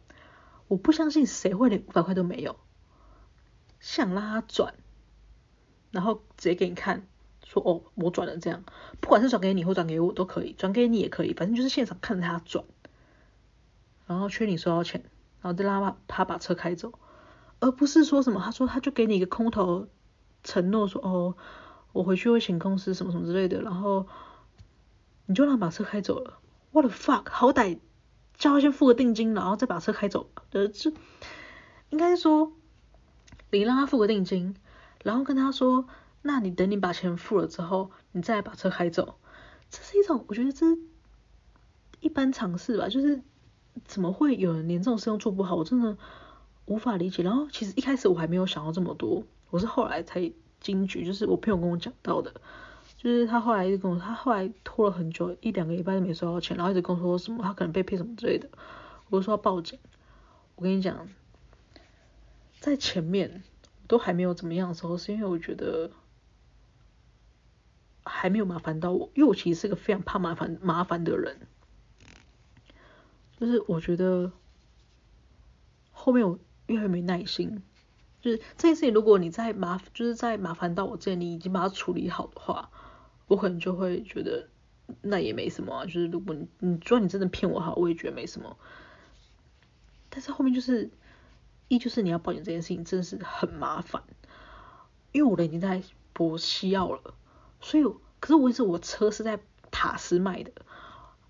[0.67, 2.57] 我不相信谁会连五百块都没有。
[3.81, 4.75] 想让他转，
[5.91, 7.07] 然后直接给你看，
[7.45, 8.63] 说哦，我转了这样，
[9.01, 12.65] 不管是转给你或转给我都可以，转给你也可以，反正就是现场看着他转，
[14.07, 15.03] 然后确定你收到钱，
[15.41, 16.93] 然后再让他把他把车开走，
[17.59, 19.89] 而不是说什么，他说他就给你一个空头
[20.45, 21.35] 承诺说哦，
[21.93, 24.07] 我回去会请公司什么什么之类的，然后
[25.25, 26.39] 你就让他把车开走了
[26.71, 27.79] ，what the fuck，好歹
[28.37, 30.93] 叫他先付个定金，然后再把车开走，呃，这
[31.89, 32.53] 应该说。
[33.51, 34.55] 你让他付个定金，
[35.03, 35.87] 然后跟他说，
[36.23, 39.17] 那你等你把钱付了之后，你再把车开走。
[39.71, 40.67] 这是一种，我觉得这
[42.01, 43.21] 一般常识吧，就是
[43.85, 45.97] 怎么会有人连这种事情做不好，我真的
[46.67, 47.23] 无法理解。
[47.23, 52.33] 然后其实一开始我还没有想到这么多，我是后来才惊觉，就是我朋友跟我讲到的，
[52.97, 58.49] 就是他后来一直跟我，他后来拖了很久，一两个礼拜都没收到钱，然后一直跟我说什么他可能被骗什么之类的，
[59.09, 59.79] 我就说要报警。
[60.57, 61.09] 我跟你讲。
[62.61, 63.43] 在前面
[63.89, 65.91] 都还没有怎么样的时候，是因为我觉得
[68.05, 71.39] 还没有麻烦到我，因为我其实是个非常怕麻烦麻烦的人，
[73.39, 74.31] 就是我觉得
[75.91, 77.63] 后面我越来越没耐心，
[78.21, 82.71] 就是这件事情，如果你在麻就是在麻烦到我这里，你已经把它处理好的话，
[83.27, 84.51] 我可能就会觉得
[85.01, 88.59] 那也没什么啊，就是如果你你说你真的骗我好，我也觉得没什么，
[90.11, 90.91] 但是后面就是。
[91.71, 94.03] 一就是你要报警这件事情真的是很麻烦，
[95.13, 97.15] 因为我的已经在博西奥了，
[97.61, 97.85] 所以
[98.19, 99.39] 可是我一直我车是在
[99.71, 100.51] 塔斯卖的，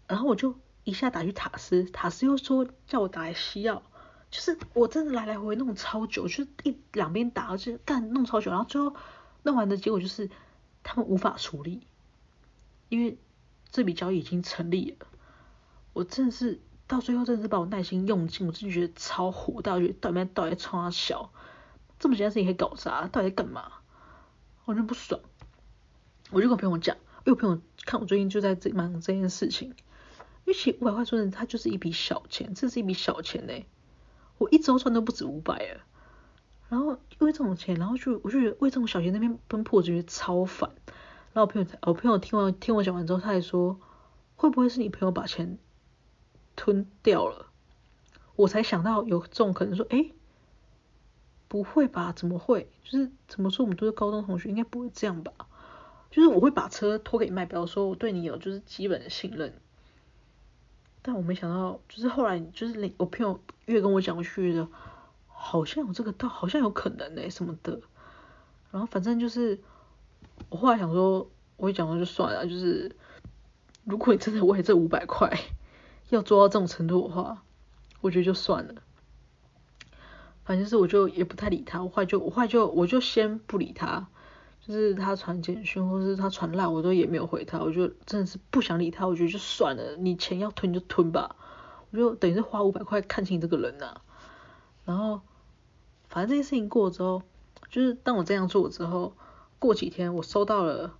[0.06, 3.82] 然后我就一下打去塔斯，塔斯又说叫我打来西奥，
[4.30, 8.96] 就是我真的来来回回弄超久，就一两边打，就干弄超久，然后最后
[9.42, 10.30] 弄完的结果就是
[10.82, 11.86] 他们无法处理，
[12.88, 13.18] 因为
[13.68, 15.06] 这笔交易已经成立了，
[15.92, 16.62] 我真的是。
[16.90, 21.30] 到最后真的是把我耐心用尽，我真的觉得超火大，我觉得到底到底在冲三小，
[22.00, 23.74] 这么简单事情可以搞砸，到底在干嘛？
[24.64, 25.20] 我就不爽，
[26.32, 29.74] 我就跟我朋友讲，因为我朋友看我最近就在这忙这件事情，因
[30.46, 33.52] 为其五百块说真的，它就是一笔小钱，这是一笔小钱呢，
[34.38, 35.80] 我一周赚都不止五百了，
[36.68, 40.68] 然后因为这种钱，然后就我就觉得为这种小钱那边奔波，我觉得超烦。
[41.32, 43.78] 然后我朋友我朋友听完听我讲完之后，他还说，
[44.34, 45.56] 会不会是你朋友把钱？
[46.60, 47.46] 吞掉了，
[48.36, 50.10] 我才想到有这种可能说，哎，
[51.48, 52.12] 不会吧？
[52.12, 52.68] 怎么会？
[52.84, 53.64] 就是怎么说？
[53.64, 55.32] 我们都是高中同学，应该不会这样吧？
[56.10, 59.54] 就是我会把车托给卖，比方说我对你有就是基本的信任，
[61.00, 64.68] 但我没想到，就是后来就是我朋友越跟我讲，我去的，
[65.28, 67.80] 好像有这个道，好像有可能哎什么的，
[68.70, 69.58] 然后反正就是
[70.50, 72.94] 我后来想说，我一讲说就算了，就是
[73.84, 75.34] 如果你真的为这五百块。
[76.10, 77.42] 要做到这种程度的话，
[78.00, 78.74] 我觉得就算了。
[80.44, 84.08] 反正是我就也不太理他，我坏就我坏就我就先不理他，
[84.60, 91.36] 就是他传简讯或是他传赖，我都也没有回他，我就真的是不想理他，我觉得就算了，你钱要吞就吞吧，
[91.90, 94.00] 我就等于是花五百块看清这个人呐、
[94.84, 95.20] 然后
[96.08, 97.22] 反正这件事情过了之后，
[97.68, 99.14] 就是当我这样做之后，
[99.60, 100.96] 过几天我收到了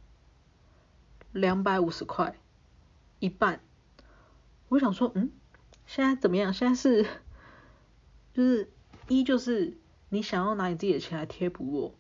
[1.33, 2.37] 两百五十块，
[3.19, 3.61] 一半。
[4.71, 5.33] 我想说，嗯，
[5.85, 6.55] 现在怎么样？
[6.55, 7.05] 现在是，
[8.33, 8.71] 就是
[9.09, 9.77] 一就是
[10.11, 11.95] 你想要拿你自己的钱来贴补我，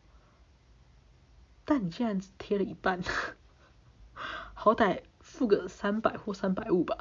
[1.65, 3.03] 但你竟然只贴了一半，
[4.55, 6.97] 好歹付个三百或三百五吧。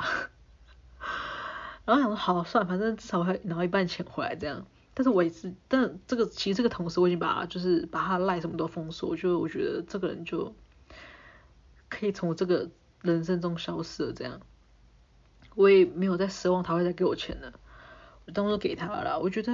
[1.86, 4.65] 然后想说，好，算，反正至少会拿一半钱回来这样。
[4.95, 10.55] 但是我也是，但这个其实这个同事我已经把就是把他赖什么都封锁，就我觉得这个人就
[11.89, 12.72] 可以从我这个
[13.03, 14.41] 人生中消失了这样。
[15.60, 17.51] 我也没有再奢望他会再给我钱了，
[18.26, 19.18] 我当初给他了啦。
[19.18, 19.51] 我觉得，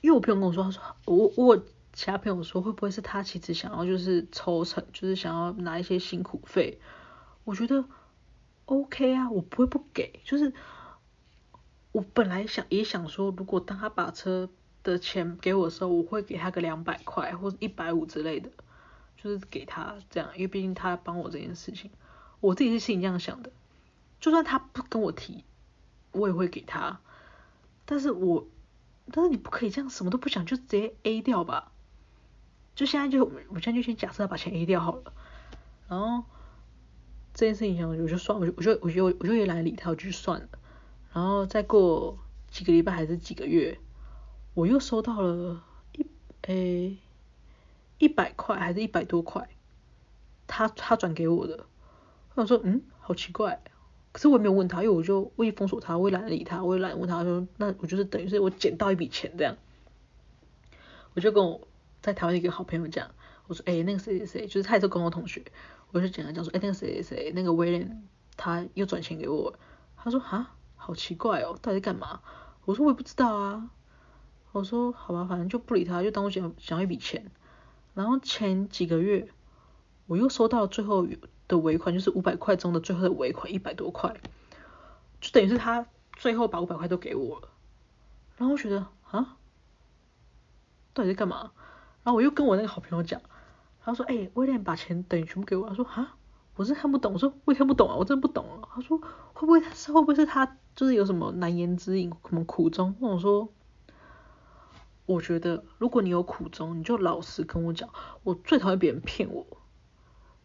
[0.00, 1.58] 因为我朋友跟我说，他说我我
[1.92, 6.80] 其他朋友说，会不会是他其实想要就是抽成，就是想要拿一些辛苦费？
[7.44, 7.84] 我觉得
[8.64, 10.18] OK 啊，我不会不给。
[10.24, 10.54] 就是
[11.92, 14.48] 我本来想也想说，如果当他把车
[14.82, 18.48] 的钱给我的时候，我会给他个两百块或者一百五之类的，
[19.18, 21.90] 就是给他这样，因为毕竟他帮我这件事情，
[22.40, 23.52] 我自己是心里这样想的。
[24.22, 25.44] 就算他不跟我提，
[26.12, 27.00] 我也会给他。
[27.84, 28.46] 但是我，
[29.10, 31.72] 但是你不可以这样什么都不讲就直接 A 掉吧？
[32.76, 35.12] 就现在就我现在就先假设他把钱 A 掉好了，
[35.88, 36.24] 然后
[37.34, 40.48] 这件事情我就算，我就我就我就我就也懒得理他，我就算了。
[41.12, 42.16] 然后再过
[42.48, 43.80] 几个礼拜还是几个月，
[44.54, 46.06] 我又收到了一
[46.42, 46.96] 诶
[47.98, 49.48] 一百块还是一百多块，
[50.46, 51.66] 他他转给我的，
[52.36, 53.60] 我说嗯好奇怪，
[54.12, 59.56] 可是我也没有问他，因为我就我也封锁他，我也懒得理他，我也懒得问他说那我就是等于是我捡到一笔钱这样，
[61.14, 61.66] 我就跟我。
[62.02, 63.12] 在台湾一个好朋友讲，
[63.46, 65.40] 我说，哎、那个谁谁谁，就是他也是高中同学，
[65.92, 68.02] 我就讲他讲说，哎、那个谁谁谁，那个威廉，
[68.36, 69.56] 他又转钱给我，
[69.96, 72.20] 他说，哈，好奇怪哦，到底干嘛？
[72.64, 73.70] 我说我也不知道啊，
[74.50, 77.30] 我说好吧，反正就不理他，就当我想想要一笔钱。
[77.94, 79.28] 然后前几个月，
[80.08, 81.06] 我又收到最后
[81.52, 84.14] 的尾款，就是五百块中的最后的尾款一百多块，
[85.20, 87.48] 就等于是他最后把五百块都给我了。
[88.38, 89.36] 然后我觉得，啊，
[90.94, 91.52] 到底在干嘛？
[92.02, 93.20] 然后我又跟我那个好朋友讲，
[93.84, 96.16] 他说：“哎、威廉把钱等于全部给我。”他说：“啊，
[96.56, 98.98] 我是看不懂。”我说：“我也看不懂啊，我真的不懂啊。”他说
[99.34, 103.52] ：“会不会是会不会是他就是有什么难言之隐，什么苦衷？”我说
[105.06, 107.88] ：“我觉得如果你有苦衷，你就老实跟我讲。
[108.22, 109.46] 我最讨厌别人骗我，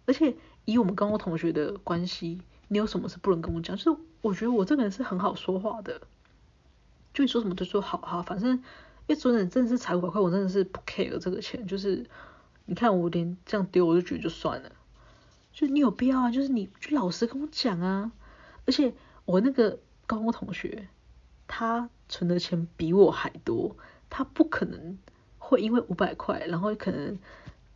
[0.06, 0.36] 而且
[0.68, 3.76] 以我们高中同学的关系，你有什么事不能跟我讲？
[3.76, 6.02] 就是我觉得我这个人是很好说话的，
[7.14, 8.62] 就你说什么都说好哈，反正。”
[9.08, 12.06] 因为昨天真的是才五百块，我真的是不 care 这个钱，就是
[12.66, 14.70] 你看我连这样丢我就觉得就算了，
[15.54, 18.12] 就你有必要啊，就是你就老实跟我讲啊，
[18.66, 18.94] 而且
[19.24, 20.90] 我那个高中同学，
[21.48, 23.78] 他存的钱比我还多，
[24.10, 24.98] 他不可能
[25.38, 27.18] 会因为五百块，然后可能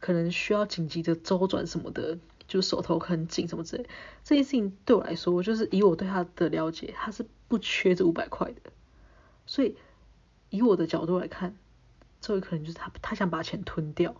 [0.01, 2.17] 可能需要紧急的周转什么的，
[2.51, 3.85] 就手头很紧什么之类，
[4.23, 8.71] 这件事情对我来说，就是以我对他的了解，他是不缺这五百块的，
[9.45, 9.77] 所以。
[10.53, 11.55] 以我的角度来看，
[12.19, 14.13] 这位可能就是他，他想把钱吞掉，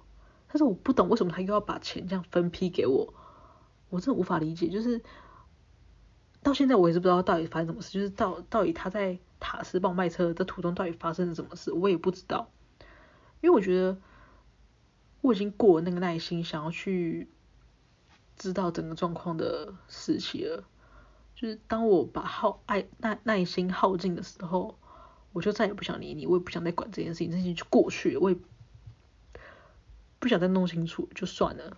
[0.47, 3.13] 但是我不懂为什么他又要把钱这样分批给我，
[3.89, 4.69] 我真的无法理解。
[4.69, 5.01] 就是
[6.41, 12.49] 到现在我也是不知道到底发生什么事，就是到到底他在塔斯帮我卖车的途中到底发生了什么事，我也不知道。
[13.41, 13.97] 因为我觉得
[15.19, 17.27] 我已经过了那个耐心想要去
[18.41, 20.63] 知道整个状况的时期了，
[21.35, 24.75] 就是当我把耗爱耐耐心耗尽的时候。
[25.33, 28.37] 我就再也不想理你，我也不想再管这件事情，这件事情就过去了，我也
[30.19, 31.77] 不想再弄清楚，就算了。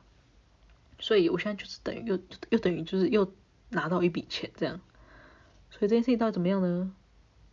[0.97, 2.17] 所以我现在就是等于又
[2.49, 3.31] 又等于就是又
[3.69, 4.81] 拿到一笔钱这样，
[5.69, 6.91] 所以这件事情到底怎么样呢？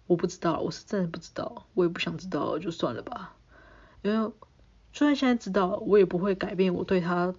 [0.07, 3.37] 我不知道，我是真的不知道，我也不想知道，就算了吧。
[4.01, 4.33] 因为
[4.95, 7.35] 虽然现在知道，我也不会改变我对他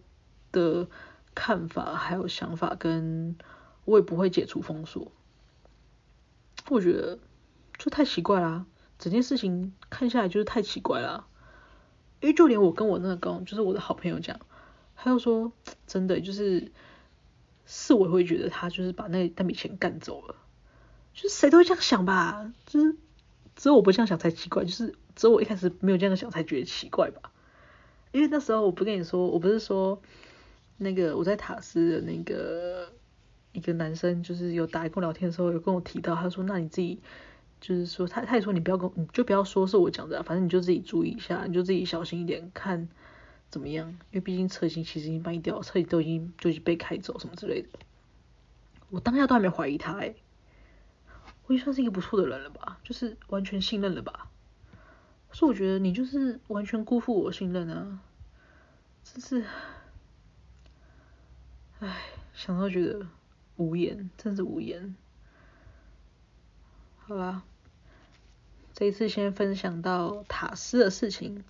[0.51, 0.87] 的
[1.35, 3.35] 看法还有想法，跟
[3.85, 5.11] 我也不会解除封锁。
[6.69, 7.19] 我觉得。
[7.77, 8.67] 就太奇怪啦，
[8.99, 11.25] 整件事情看下来就是太奇怪啦。
[12.19, 14.39] 因为就连我跟我那个就是我的好朋友讲，
[14.95, 15.51] 他又说
[15.87, 16.71] 真的就是
[17.65, 20.35] 是我会觉得他就是把那那笔钱干走了，
[21.15, 22.95] 就是谁都会这样想吧，就是
[23.55, 27.31] 只有我不这样想才奇怪，就是只有我一开始没有这样想才觉得奇怪吧。
[28.11, 29.99] 因为那时候我不跟你说，我不是说
[30.81, 32.91] 那个我在塔斯的那个
[33.53, 36.99] 一个男生，就是有打来跟我聊天的时候有跟我提到，他说那你自己。
[37.61, 42.89] 就是说，他他也说你不要跟，你就不要说是我讲的，反正你就自己注意一下，你就自己小心一点，看
[43.51, 43.87] 怎么样。
[44.09, 47.69] 因为毕竟车型其实已经卖掉，车都已经就已经被开走什么之类的。
[48.89, 50.15] 我当下都还没怀疑他哎，
[51.45, 54.31] 我也算是一个不错的人了吧，就是完全信任了吧。
[55.31, 57.99] 所以我觉得你就是完全辜负我信任啊，
[59.03, 59.45] 真是，
[61.81, 62.01] 唉，
[62.33, 63.05] 想到觉得
[63.57, 64.95] 无言，真是无言。
[66.97, 67.43] 好啦。
[68.73, 71.43] 这一次先分享到塔斯的事情，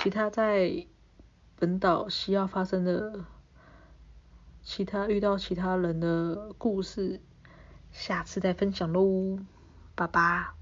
[0.00, 0.86] 其他在
[1.56, 3.24] 本岛西澳发生的，
[4.62, 7.20] 其他遇到其他人的故事，
[7.92, 9.38] 下次再分享喽，
[9.94, 10.55] 拜拜。